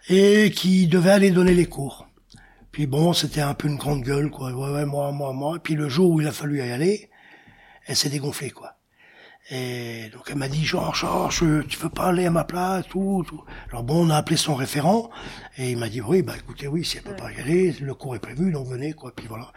[0.09, 2.07] et qui devait aller donner les cours.
[2.71, 4.51] Puis bon, c'était un peu une grande gueule, quoi.
[4.51, 5.55] Ouais, ouais, moi, moi, moi.
[5.57, 7.09] Et puis le jour où il a fallu y aller,
[7.85, 8.73] elle s'est dégonflée, quoi.
[9.51, 13.23] Et donc elle m'a dit, Georges, Georges, tu veux pas aller à ma place, tout,
[13.27, 13.43] tout.
[13.69, 15.11] Alors bon, on a appelé son référent,
[15.57, 17.93] et il m'a dit, oui, bah écoutez, oui, si elle peut pas y aller, le
[17.93, 19.13] cours est prévu, donc venez, quoi.
[19.15, 19.53] Puis voilà.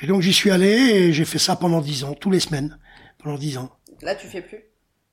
[0.00, 2.78] Et donc j'y suis allé, et j'ai fait ça pendant dix ans, tous les semaines,
[3.22, 3.70] pendant dix ans.
[4.00, 4.64] Là, tu fais plus?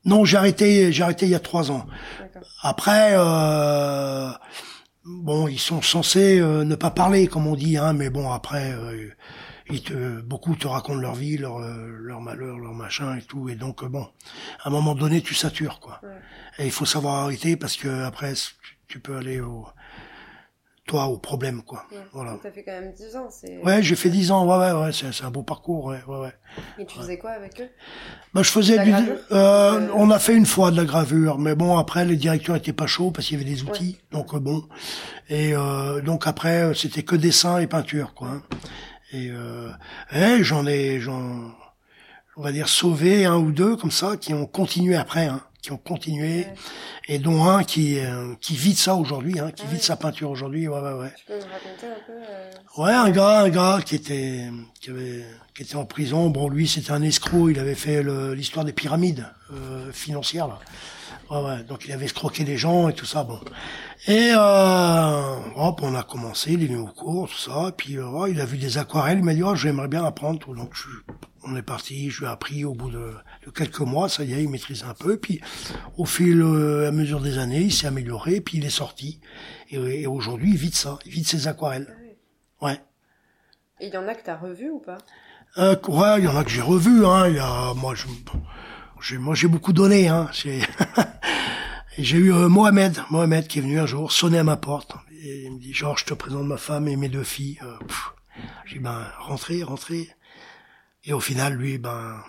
[0.06, 1.86] Non, j'ai arrêté, j'ai arrêté il y a trois ans.
[2.62, 4.30] Après, euh,
[5.06, 8.74] bon, ils sont censés euh, ne pas parler, comme on dit, hein, mais bon, après,
[8.74, 9.10] euh,
[9.70, 13.56] ils te, beaucoup te racontent leur vie, leur, leur malheur, leur machin et tout, et
[13.56, 14.08] donc bon,
[14.63, 16.02] à un moment donné, tu satures, quoi.
[16.04, 16.10] Ouais.
[16.60, 18.34] Et il faut savoir arrêter parce que après,
[18.88, 19.66] tu peux aller au,
[20.86, 21.86] toi, au problème, quoi.
[21.91, 21.98] Ouais.
[22.12, 22.38] Voilà.
[22.43, 23.30] T'as fait quand même 10 ans.
[23.32, 23.58] C'est...
[23.63, 26.17] Ouais, j'ai fait dix ans, ouais, ouais, ouais, c'est c'est un beau parcours, ouais, ouais,
[26.19, 26.34] ouais.
[26.78, 27.69] Et tu faisais quoi avec eux?
[28.34, 29.15] Bah, je faisais du, gravure?
[29.32, 32.56] euh, Euh, on a fait une fois de la gravure, mais bon après les directeurs
[32.58, 34.63] étaient pas chauds parce qu'il y avait des outils, donc euh, bon.
[35.30, 38.28] Et euh, donc après euh, c'était que dessin et peinture quoi.
[38.28, 38.41] hein.
[39.13, 39.69] Et, euh,
[40.12, 41.52] et j'en ai, j'en,
[42.36, 45.71] on va dire sauvé un ou deux comme ça qui ont continué après, hein, qui
[45.71, 46.54] ont continué, Ouais.
[47.08, 49.80] et dont un qui euh, qui vit de ça aujourd'hui, hein, qui Ah vit de
[49.80, 49.86] ouais.
[49.86, 51.12] sa peinture aujourd'hui, ouais ouais ouais.
[51.17, 52.52] Tu peux raconter un peu euh,
[52.84, 54.49] Ouais, un gars, un gars qui était,
[54.82, 55.23] qui avait,
[55.56, 56.30] qui était en prison.
[56.30, 57.49] Bon, lui, c'était un escroc.
[57.49, 58.04] Il avait fait
[58.36, 60.60] l'histoire des pyramides euh, financières là.
[61.34, 61.63] Ouais, ouais.
[61.63, 63.24] Donc, il avait escroqué les gens et tout ça.
[63.24, 63.39] Bon.
[64.06, 66.54] Et euh, hop, on a commencé.
[66.54, 67.69] Il est venu au cours, tout ça.
[67.69, 69.17] Et puis, euh, il a vu des aquarelles.
[69.17, 70.38] Il m'a dit, oh, j'aimerais bien apprendre.
[70.38, 70.54] Tout.
[70.54, 70.88] Donc, je,
[71.43, 72.12] on est parti.
[72.12, 73.13] Je lui ai appris au bout de,
[73.46, 74.10] de quelques mois.
[74.10, 75.17] Ça y est, il maîtrise un peu.
[75.17, 75.41] Puis,
[75.98, 78.39] au fil, euh, à mesure des années, il s'est amélioré.
[78.39, 79.19] Puis, il est sorti.
[79.72, 81.00] Et, et aujourd'hui, il vit de ça.
[81.06, 81.98] Il vit de ses aquarelles.
[82.62, 82.80] Ouais.
[83.80, 85.00] Et il y en a que t'as revu ou pas?
[85.58, 87.28] Euh, ouais, il y en a que j'ai revu, hein.
[87.28, 88.06] Il y a, moi, je,
[89.12, 90.30] moi, j'ai beaucoup donné, hein.
[92.00, 95.44] J'ai, eu euh, Mohamed, Mohamed qui est venu un jour sonner à ma porte et
[95.44, 97.60] il me dit Georges, je te présente ma femme et mes deux filles.
[97.62, 97.78] Euh,
[98.66, 100.10] j'ai dit ben rentrez, rentrez.
[101.04, 102.24] Et au final, lui, ben,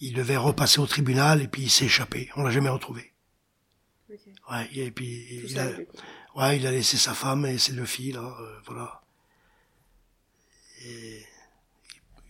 [0.00, 2.28] il devait repasser au tribunal et puis il s'est échappé.
[2.36, 3.12] On l'a jamais retrouvé.
[4.50, 7.72] Ouais, et puis Tout il ça, a, ouais, il a laissé sa femme et ses
[7.72, 9.00] deux filles là, euh, voilà.
[10.84, 11.24] Et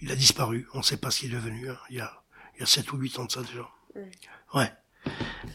[0.01, 0.69] il a disparu.
[0.75, 1.71] On ne sait pas ce qu'il est devenu.
[1.71, 1.79] hein.
[1.91, 2.20] Il y a,
[2.61, 3.67] il y a sept ou huit ans de ça déjà.
[4.55, 4.71] Ouais.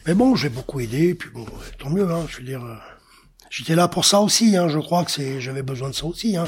[0.06, 1.14] Mais bon, j'ai beaucoup aidé.
[1.14, 2.10] Puis bon, ouais, tant mieux.
[2.10, 2.74] Hein, je veux dire, euh,
[3.48, 4.56] j'étais là pour ça aussi.
[4.56, 6.36] Hein, je crois que c'est, j'avais besoin de ça aussi.
[6.36, 6.46] Hein.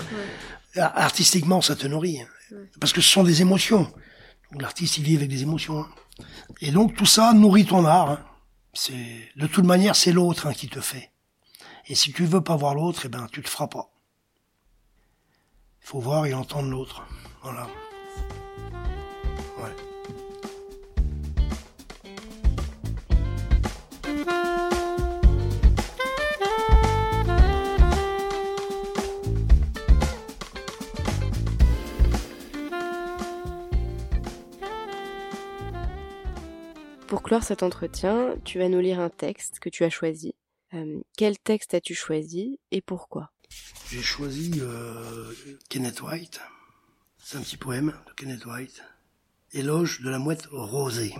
[0.77, 2.21] Ar- Artistiquement, ça te nourrit.
[2.21, 2.57] hein.
[2.81, 3.83] Parce que ce sont des émotions.
[4.51, 5.81] Donc, L'artiste, il vit avec des émotions.
[5.81, 5.89] hein.
[6.61, 8.11] Et donc tout ça nourrit ton art.
[8.11, 8.25] hein.
[8.75, 11.13] C'est de toute manière, c'est l'autre hein, qui te fait.
[11.87, 13.91] Et si tu veux pas voir l'autre, eh ben tu te feras pas.
[15.83, 17.03] Il faut voir et entendre l'autre.
[17.43, 17.69] Voilà.
[37.09, 40.35] Pour clore cet entretien, tu vas nous lire un texte que tu as choisi.
[40.75, 43.31] Euh, quel texte as-tu choisi et pourquoi?
[43.91, 45.33] J'ai choisi euh,
[45.71, 46.43] Kenneth White.
[47.17, 48.83] C'est un petit poème de Kenneth White.
[49.55, 51.15] Éloge de la mouette rosée.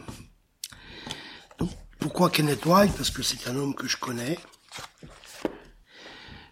[1.59, 2.93] Donc, pourquoi Kenneth White?
[2.95, 4.39] Parce que c'est un homme que je connais.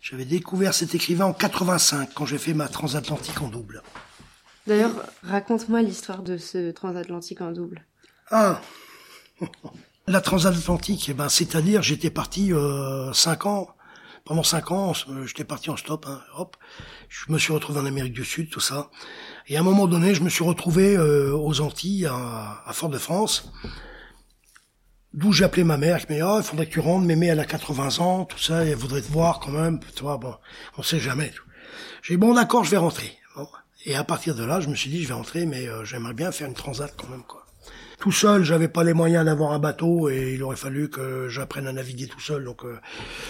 [0.01, 3.83] J'avais découvert cet écrivain en 85 quand j'ai fait ma transatlantique en double.
[4.67, 7.85] D'ailleurs, raconte-moi l'histoire de ce transatlantique en double.
[8.31, 8.63] Ah
[10.09, 13.69] La transatlantique, eh ben, c'est-à-dire j'étais parti euh, cinq ans.
[14.25, 16.57] Pendant cinq ans, euh, j'étais parti en stop, hein, hop.
[17.09, 18.91] Je me suis retrouvé en Amérique du Sud, tout ça.
[19.49, 23.53] Et à un moment donné, je me suis retrouvé euh, aux Antilles, à, Fort-de-France,
[25.13, 27.27] d'où j'ai appelé ma mère, qui m'a dit, oh, il faudrait que tu rentres, mémé,
[27.27, 30.35] elle a 80 ans, tout ça, elle voudrait te voir quand même, tu vois, bon,
[30.77, 31.33] on sait jamais.
[32.03, 33.17] J'ai dit, bon, d'accord, je vais rentrer.
[33.85, 36.15] Et à partir de là, je me suis dit, je vais rentrer, mais euh, j'aimerais
[36.15, 37.46] bien faire une transat quand même, quoi.
[37.99, 41.67] Tout seul, j'avais pas les moyens d'avoir un bateau et il aurait fallu que j'apprenne
[41.67, 42.45] à naviguer tout seul.
[42.45, 42.79] Donc, euh,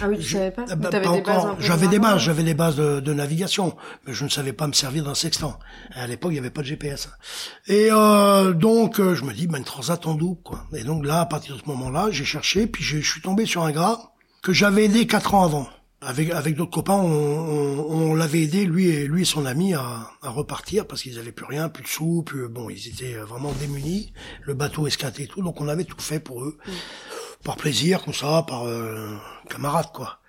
[0.01, 1.55] Ah oui, tu savais pas bah, des encore.
[1.59, 4.73] J'avais des bases, j'avais des bases de, de navigation, mais je ne savais pas me
[4.73, 5.57] servir d'un sextant.
[5.93, 7.09] À l'époque, il n'y avait pas de GPS.
[7.67, 10.65] Et euh, donc, euh, je me dis, ben, transat en double, quoi.
[10.73, 13.63] Et donc là, à partir de ce moment-là, j'ai cherché, puis je suis tombé sur
[13.63, 13.97] un gars
[14.43, 15.67] que j'avais aidé quatre ans avant.
[15.99, 19.73] Avec, avec d'autres copains, on, on, on l'avait aidé, lui et lui et son ami,
[19.73, 23.15] à, à repartir parce qu'ils avaient plus rien, plus de sous, plus bon, ils étaient
[23.15, 26.59] vraiment démunis, le bateau esquinté et tout, donc on avait tout fait pour eux,
[27.43, 29.17] par plaisir, comme ça, par euh,
[29.49, 30.19] camarade quoi.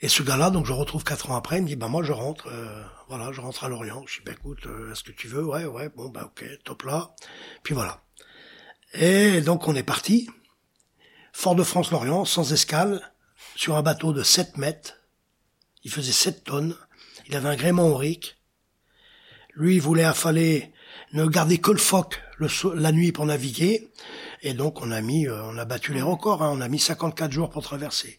[0.00, 2.12] Et ce gars-là, donc je retrouve quatre ans après, il me dit, bah moi je
[2.12, 4.04] rentre, euh, Voilà, je rentre à Lorient.
[4.06, 5.44] Je dis, bah, écoute, euh, est-ce que tu veux?
[5.44, 7.10] Ouais, ouais, bon, bah ok, top là.
[7.64, 8.02] Puis voilà.
[8.94, 10.30] Et donc on est parti.
[11.32, 13.00] Fort-de-France-Lorient, sans escale,
[13.60, 14.94] sur un bateau de 7 mètres.
[15.84, 16.74] Il faisait 7 tonnes.
[17.26, 18.38] Il avait un gréement aurique.
[19.52, 20.72] Lui, il voulait affaler,
[21.12, 23.90] ne garder que le phoque la nuit pour naviguer.
[24.40, 26.42] Et donc on a mis, euh, on a battu les records.
[26.42, 26.52] Hein.
[26.54, 28.18] On a mis 54 jours pour traverser.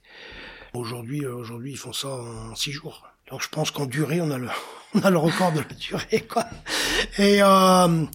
[0.76, 3.08] Aujourd'hui, euh, aujourd'hui, ils font ça en 6 jours.
[3.32, 4.50] Donc je pense qu'en durée, on a le,
[4.94, 6.46] on a le record de la durée, quoi.
[7.18, 8.06] Et euh,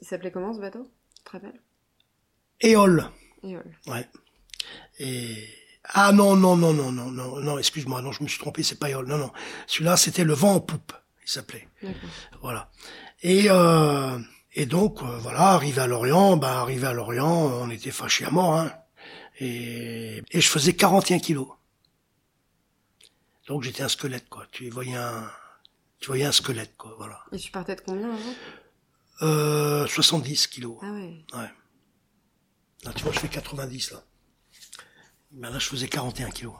[0.00, 0.90] il s'appelait comment ce bateau?
[1.22, 1.60] Très belle.
[2.62, 3.10] Éole.
[3.42, 3.76] Éole.
[3.88, 4.08] Ouais.
[4.98, 8.62] Et ah non non non non non non non excuse-moi non je me suis trompé
[8.62, 9.32] c'est pas Éole non non
[9.66, 10.92] celui-là c'était le vent en poupe
[11.24, 11.68] il s'appelait.
[12.40, 12.70] Voilà.
[13.22, 14.18] Et euh,
[14.52, 18.30] et donc euh, voilà arrivé à Lorient bah arrivé à Lorient on était fâchés à
[18.30, 18.72] mort hein.
[19.40, 21.48] Et et je faisais 41 kilos.
[23.48, 24.46] Donc j'étais un squelette quoi.
[24.52, 25.30] Tu voyais un
[25.98, 27.20] tu voyais un squelette quoi voilà.
[27.32, 28.34] Et tu partais de combien avant?
[29.22, 30.78] Euh, 70 kilos.
[30.82, 31.24] Ah ouais.
[31.32, 31.50] Ouais.
[32.84, 34.02] Là, tu vois, je fais 90 là.
[35.36, 36.54] Ben là, je faisais 41 kilos.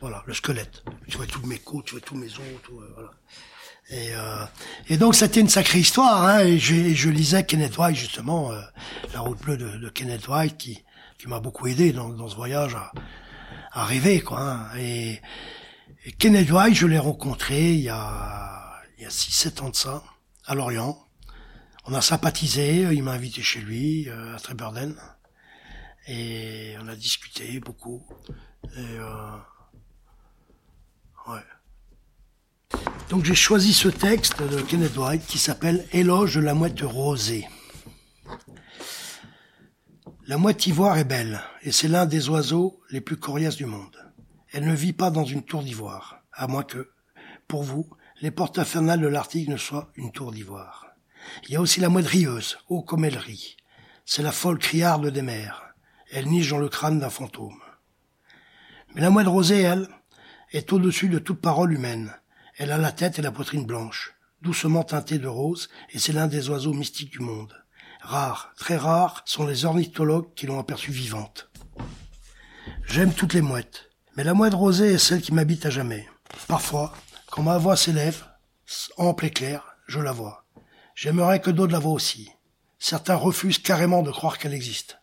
[0.00, 0.84] Voilà, le squelette.
[1.08, 3.10] Tu vois tous mes côtes, tu vois tous mes os, tout, euh, voilà.
[3.90, 4.44] Et, euh,
[4.88, 6.24] et donc, c'était une sacrée histoire.
[6.24, 8.60] Hein, et je, je lisais Kenneth White, justement, euh,
[9.12, 10.84] La route bleue de, de, Kenneth White, qui,
[11.18, 12.92] qui m'a beaucoup aidé dans, dans ce voyage à,
[13.72, 14.40] à rêver, quoi.
[14.40, 14.78] Hein.
[14.78, 15.20] Et,
[16.04, 19.76] et Kenneth White, je l'ai rencontré il y a, il y a 6-7 ans de
[19.76, 20.04] ça,
[20.46, 20.96] à Lorient.
[21.86, 24.94] On a sympathisé, il m'a invité chez lui, euh, à Treburden.
[26.06, 28.06] Et on a discuté beaucoup.
[28.76, 29.38] Euh.
[33.08, 37.48] Donc j'ai choisi ce texte de Kenneth White qui s'appelle Éloge de la mouette rosée.
[40.26, 43.96] La mouette ivoire est belle, et c'est l'un des oiseaux les plus coriaces du monde.
[44.52, 46.92] Elle ne vit pas dans une tour d'ivoire, à moins que,
[47.48, 50.86] pour vous, les portes infernales de l'Arctique ne soient une tour d'ivoire.
[51.44, 53.56] Il y a aussi la mouette rieuse, ô comme elle rit.
[54.04, 55.69] C'est la folle criarde des mers.
[56.12, 57.60] Elle niche dans le crâne d'un fantôme.
[58.94, 59.88] Mais la mouette rosée, elle,
[60.52, 62.12] est au-dessus de toute parole humaine.
[62.56, 66.26] Elle a la tête et la poitrine blanches, doucement teintées de rose, et c'est l'un
[66.26, 67.54] des oiseaux mystiques du monde.
[68.02, 71.50] Rares, très rares, sont les ornithologues qui l'ont aperçue vivante.
[72.86, 76.08] J'aime toutes les mouettes, mais la mouette rosée est celle qui m'habite à jamais.
[76.48, 76.92] Parfois,
[77.30, 78.24] quand ma voix s'élève,
[78.96, 80.44] ample et claire, je la vois.
[80.96, 82.30] J'aimerais que d'autres la voient aussi.
[82.78, 84.99] Certains refusent carrément de croire qu'elle existe.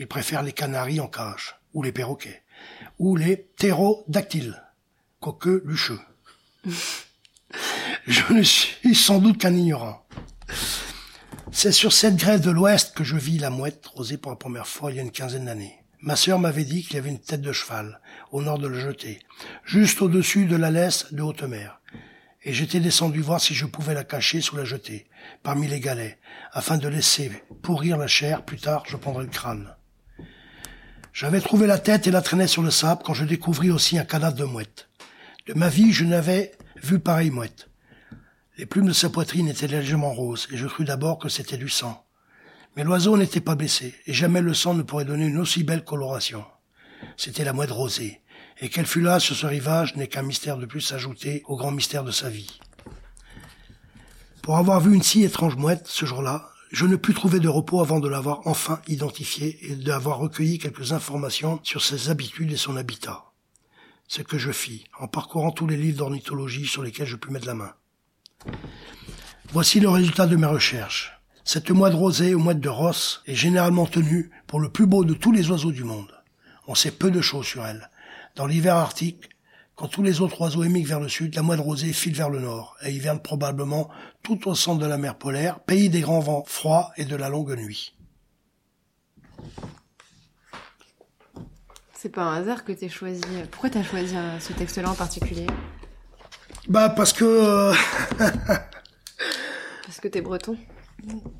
[0.00, 2.42] Ils préfèrent les canaris en cage, ou les perroquets,
[2.98, 4.64] ou les ptérodactyles,
[5.20, 6.00] coqueux lucheux.
[8.06, 10.06] Je ne suis sans doute qu'un ignorant.
[11.52, 14.66] C'est sur cette grève de l'Ouest que je vis la mouette rosée pour la première
[14.66, 15.84] fois il y a une quinzaine d'années.
[16.00, 18.00] Ma sœur m'avait dit qu'il y avait une tête de cheval,
[18.32, 19.20] au nord de le jeter,
[19.66, 21.78] juste au-dessus de la laisse de haute mer
[22.42, 25.06] et j'étais descendu voir si je pouvais la cacher sous la jetée,
[25.42, 26.18] parmi les galets,
[26.52, 29.74] afin de laisser pourrir la chair, plus tard je prendrai le crâne.
[31.12, 34.04] J'avais trouvé la tête et la traînais sur le sable quand je découvris aussi un
[34.04, 34.88] cadavre de mouette.
[35.46, 37.68] De ma vie, je n'avais vu pareille mouette.
[38.56, 41.68] Les plumes de sa poitrine étaient légèrement roses, et je crus d'abord que c'était du
[41.68, 42.04] sang.
[42.76, 45.84] Mais l'oiseau n'était pas blessé, et jamais le sang ne pourrait donner une aussi belle
[45.84, 46.44] coloration.
[47.16, 48.20] C'était la mouette rosée,
[48.60, 51.72] et qu'elle fut là sur ce rivage n'est qu'un mystère de plus ajouté au grand
[51.72, 52.60] mystère de sa vie.
[54.42, 57.80] Pour avoir vu une si étrange mouette ce jour-là, je ne pus trouver de repos
[57.80, 62.76] avant de l'avoir enfin identifiée et d'avoir recueilli quelques informations sur ses habitudes et son
[62.76, 63.24] habitat.
[64.06, 67.46] Ce que je fis, en parcourant tous les livres d'ornithologie sur lesquels je pus mettre
[67.46, 67.74] la main.
[69.52, 71.12] Voici le résultat de mes recherches.
[71.44, 75.14] Cette mouette rosée ou mouette de Ross est généralement tenue pour le plus beau de
[75.14, 76.12] tous les oiseaux du monde.
[76.68, 77.90] On sait peu de choses sur elle,
[78.36, 79.30] dans l'hiver arctique,
[79.80, 82.38] quand tous les autres oiseaux émigrent vers le sud, la moelle rosée file vers le
[82.38, 83.88] nord et hiverne probablement
[84.22, 87.30] tout au centre de la mer polaire, pays des grands vents froids et de la
[87.30, 87.94] longue nuit.
[91.94, 93.22] C'est pas un hasard que tu choisi.
[93.50, 95.46] Pourquoi tu as choisi euh, ce texte-là en particulier?
[96.68, 97.24] Bah parce que.
[97.24, 97.72] Euh,
[99.86, 100.58] parce que t'es breton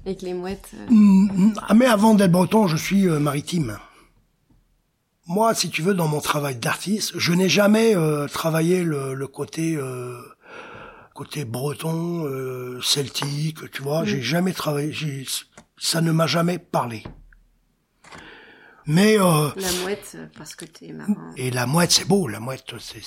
[0.07, 0.71] et que les mouettes.
[0.73, 3.79] Euh, mm, ah, mais avant d'être breton, je suis maritime.
[5.31, 9.77] Moi, si tu veux, dans mon travail d'artiste, je n'ai jamais euh, travaillé le, côté
[9.77, 10.21] euh,
[11.15, 14.05] côté breton, euh, celtique, tu vois.
[14.05, 14.23] J'ai mm.
[14.23, 15.25] jamais travaillé.
[15.79, 17.05] Ça ne m'a jamais parlé.
[18.87, 21.33] Mais la mouette, parce que t'es marin.
[21.37, 22.27] Et la mouette, c'est beau.
[22.27, 23.01] La mouette, c'est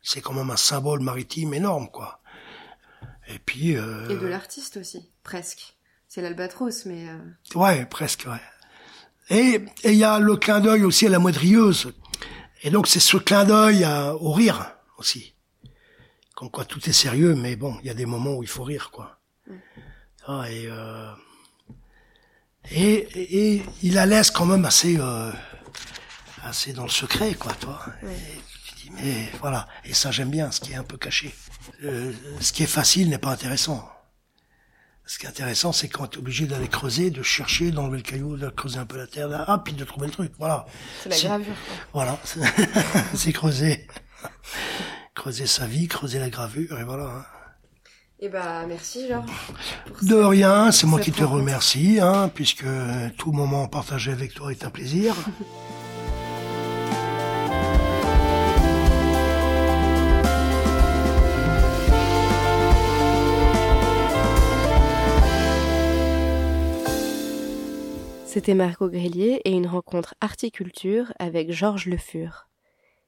[0.00, 2.22] c'est quand même un symbole maritime énorme, quoi.
[3.28, 3.72] Et puis.
[3.72, 5.76] Et de l'artiste aussi, presque.
[6.08, 7.08] C'est l'albatros, mais.
[7.54, 8.40] Ouais, presque, ouais.
[9.30, 11.92] Et il y a le clin d'œil aussi à la moindrieuse.
[12.62, 13.86] Et donc c'est ce clin d'œil
[14.20, 15.34] au rire aussi.
[16.34, 18.64] comme quoi tout est sérieux, mais bon, il y a des moments où il faut
[18.64, 19.18] rire, quoi.
[20.26, 21.10] Ah, et, euh,
[22.70, 25.32] et, et, il la laisse quand même assez, euh,
[26.44, 27.84] assez dans le secret, quoi, toi.
[28.04, 29.66] Et tu dis, mais voilà.
[29.84, 31.34] Et ça, j'aime bien, ce qui est un peu caché.
[31.82, 33.88] Euh, ce qui est facile n'est pas intéressant.
[35.04, 38.02] Ce qui est intéressant, c'est quand tu es obligé d'aller creuser, de chercher, d'enlever le
[38.02, 40.32] caillou, de creuser un peu la terre, ah, puis de trouver le truc.
[40.38, 40.64] Voilà.
[41.02, 41.54] C'est la gravure.
[41.92, 42.04] Quoi.
[42.04, 42.18] Voilà.
[43.14, 43.86] c'est creuser.
[45.14, 47.04] creuser sa vie, creuser la gravure, et voilà.
[47.04, 47.24] Hein.
[48.20, 49.28] Eh ben, merci, Georges.
[50.02, 52.66] De rien, c'est moi qui te remercie, hein, puisque
[53.18, 55.16] tout moment partagé avec toi est un plaisir.
[68.32, 72.48] C'était Marco Grélier et une rencontre articulture avec Georges Le Fur.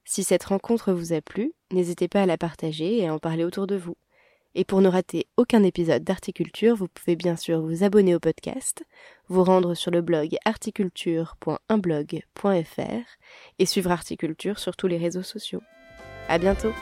[0.04, 3.42] Si cette rencontre vous a plu, n'hésitez pas à la partager et à en parler
[3.42, 3.96] autour de vous.
[4.54, 8.84] Et pour ne rater aucun épisode d'Articulture, vous pouvez bien sûr vous abonner au podcast,
[9.28, 13.06] vous rendre sur le blog articulture.unblog.fr
[13.58, 15.62] et suivre Articulture sur tous les réseaux sociaux.
[16.28, 16.74] À bientôt!